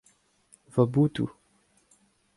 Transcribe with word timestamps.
Ma 0.73 0.83
botoù. 0.93 1.27